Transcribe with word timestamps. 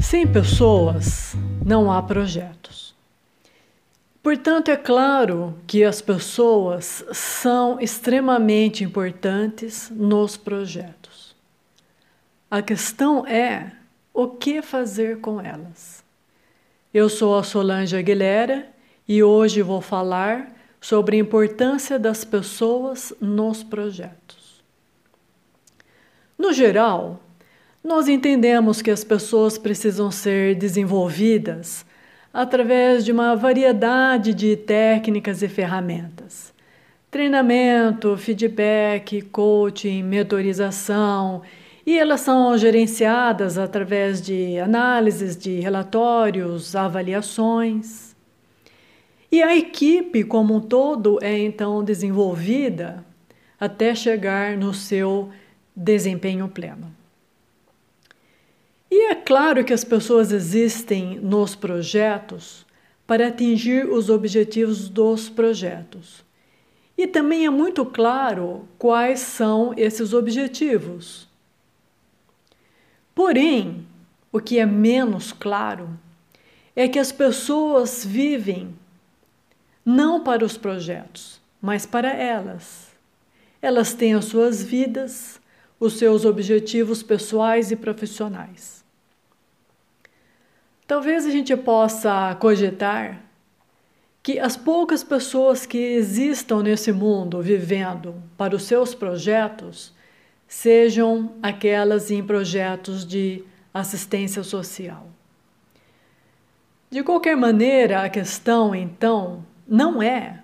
Sem 0.00 0.26
pessoas 0.26 1.34
não 1.64 1.92
há 1.92 2.02
projetos. 2.02 2.94
Portanto, 4.22 4.70
é 4.70 4.76
claro 4.76 5.56
que 5.66 5.84
as 5.84 6.02
pessoas 6.02 7.04
são 7.12 7.80
extremamente 7.80 8.84
importantes 8.84 9.90
nos 9.90 10.36
projetos. 10.36 11.34
A 12.50 12.60
questão 12.60 13.26
é 13.26 13.72
o 14.12 14.26
que 14.26 14.60
fazer 14.60 15.20
com 15.20 15.40
elas. 15.40 16.02
Eu 16.92 17.08
sou 17.08 17.38
a 17.38 17.42
Solange 17.42 17.96
Aguilera 17.96 18.68
e 19.06 19.22
hoje 19.22 19.62
vou 19.62 19.80
falar 19.80 20.52
sobre 20.80 21.16
a 21.16 21.20
importância 21.20 21.98
das 21.98 22.24
pessoas 22.24 23.12
nos 23.20 23.62
projetos. 23.62 24.62
No 26.38 26.52
geral, 26.52 27.20
nós 27.84 28.08
entendemos 28.08 28.80
que 28.80 28.90
as 28.90 29.04
pessoas 29.04 29.58
precisam 29.58 30.10
ser 30.10 30.54
desenvolvidas 30.54 31.84
através 32.32 33.04
de 33.04 33.12
uma 33.12 33.34
variedade 33.34 34.32
de 34.32 34.56
técnicas 34.56 35.42
e 35.42 35.48
ferramentas. 35.48 36.52
Treinamento, 37.10 38.16
feedback, 38.16 39.20
coaching, 39.22 40.02
mentorização, 40.02 41.42
e 41.84 41.98
elas 41.98 42.20
são 42.20 42.56
gerenciadas 42.56 43.58
através 43.58 44.22
de 44.22 44.58
análises 44.58 45.36
de 45.36 45.58
relatórios, 45.58 46.76
avaliações. 46.76 48.09
E 49.30 49.42
a 49.42 49.56
equipe 49.56 50.24
como 50.24 50.56
um 50.56 50.60
todo 50.60 51.18
é 51.22 51.38
então 51.38 51.84
desenvolvida 51.84 53.04
até 53.58 53.94
chegar 53.94 54.56
no 54.56 54.74
seu 54.74 55.30
desempenho 55.74 56.48
pleno. 56.48 56.92
E 58.90 59.12
é 59.12 59.14
claro 59.14 59.64
que 59.64 59.72
as 59.72 59.84
pessoas 59.84 60.32
existem 60.32 61.20
nos 61.20 61.54
projetos 61.54 62.66
para 63.06 63.28
atingir 63.28 63.88
os 63.88 64.10
objetivos 64.10 64.88
dos 64.88 65.28
projetos. 65.28 66.24
E 66.98 67.06
também 67.06 67.46
é 67.46 67.50
muito 67.50 67.86
claro 67.86 68.68
quais 68.78 69.20
são 69.20 69.72
esses 69.76 70.12
objetivos. 70.12 71.28
Porém, 73.14 73.86
o 74.32 74.40
que 74.40 74.58
é 74.58 74.66
menos 74.66 75.32
claro 75.32 75.88
é 76.74 76.88
que 76.88 76.98
as 76.98 77.12
pessoas 77.12 78.04
vivem 78.04 78.74
não 79.84 80.22
para 80.22 80.44
os 80.44 80.56
projetos, 80.56 81.40
mas 81.60 81.86
para 81.86 82.12
elas. 82.12 82.88
Elas 83.62 83.92
têm 83.92 84.14
as 84.14 84.26
suas 84.26 84.62
vidas, 84.62 85.40
os 85.78 85.94
seus 85.94 86.24
objetivos 86.24 87.02
pessoais 87.02 87.70
e 87.70 87.76
profissionais. 87.76 88.84
Talvez 90.86 91.24
a 91.26 91.30
gente 91.30 91.56
possa 91.56 92.34
cogitar 92.40 93.22
que 94.22 94.38
as 94.38 94.56
poucas 94.56 95.02
pessoas 95.02 95.64
que 95.64 95.78
existam 95.78 96.62
nesse 96.62 96.92
mundo 96.92 97.40
vivendo 97.40 98.22
para 98.36 98.54
os 98.54 98.64
seus 98.64 98.94
projetos 98.94 99.94
sejam 100.46 101.32
aquelas 101.42 102.10
em 102.10 102.22
projetos 102.22 103.06
de 103.06 103.44
assistência 103.72 104.42
social. 104.42 105.06
De 106.90 107.04
qualquer 107.04 107.36
maneira, 107.36 108.02
a 108.02 108.08
questão 108.08 108.74
então 108.74 109.46
não 109.70 110.02
é 110.02 110.42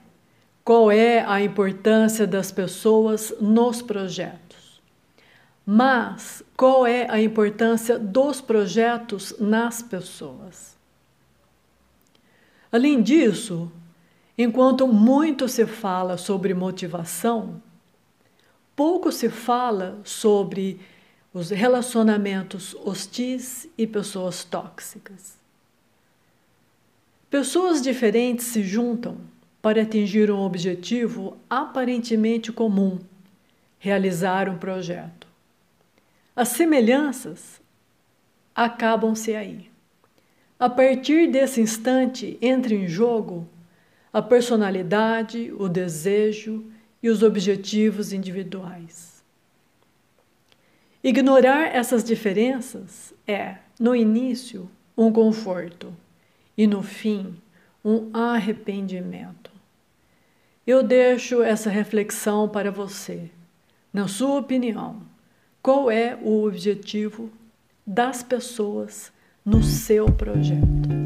qual 0.65 0.91
é 0.91 1.21
a 1.21 1.43
importância 1.43 2.27
das 2.27 2.51
pessoas 2.51 3.35
nos 3.41 3.83
projetos 3.83 4.57
mas 5.67 6.45
qual 6.57 6.87
é 6.87 7.11
a 7.11 7.21
importância 7.21 7.99
dos 7.99 8.41
projetos 8.41 9.35
nas 9.41 9.83
pessoas? 9.83 10.77
Além 12.71 13.03
disso, 13.03 13.73
enquanto 14.39 14.87
muito 14.87 15.49
se 15.49 15.67
fala 15.67 16.17
sobre 16.17 16.55
motivação, 16.55 17.61
pouco 18.77 19.11
se 19.11 19.29
fala 19.29 19.99
sobre 20.05 20.81
os 21.35 21.51
relacionamentos 21.51 22.77
hostis 22.85 23.69
e 23.77 23.89
pessoas 23.89 24.45
tóxicas. 24.45 25.37
Pessoas 27.29 27.83
diferentes 27.83 28.47
se 28.47 28.63
juntam 28.63 29.19
para 29.61 29.83
atingir 29.83 30.31
um 30.31 30.39
objetivo 30.39 31.37
aparentemente 31.51 32.53
comum, 32.53 33.01
realizar 33.81 34.49
um 34.49 34.57
projeto. 34.57 35.27
As 36.37 36.51
semelhanças 36.51 37.61
acabam-se 38.55 39.35
aí. 39.35 39.69
A 40.57 40.71
partir 40.71 41.27
desse 41.27 41.61
instante 41.61 42.39
entra 42.41 42.73
em 42.73 42.87
jogo 42.87 43.49
a 44.13 44.23
personalidade, 44.23 45.53
o 45.59 45.69
desejo 45.69 46.65
e 47.03 47.09
os 47.09 47.25
objetivos 47.25 48.13
individuais. 48.13 49.23
Ignorar 51.03 51.75
essas 51.75 52.05
diferenças 52.05 53.13
é, 53.27 53.57
no 53.79 53.97
início, 53.97 54.71
um 54.97 55.13
conforto 55.13 55.93
e, 56.57 56.67
no 56.67 56.83
fim, 56.83 57.37
um 57.85 58.11
arrependimento. 58.13 59.51
Eu 60.67 60.83
deixo 60.83 61.43
essa 61.43 61.71
reflexão 61.71 62.49
para 62.49 62.71
você. 62.71 63.31
Na 63.93 64.09
sua 64.09 64.41
opinião, 64.41 65.03
qual 65.63 65.91
é 65.91 66.19
o 66.21 66.45
objetivo 66.45 67.31
das 67.87 68.23
pessoas 68.23 69.13
no 69.45 69.63
seu 69.63 70.07
projeto. 70.07 71.06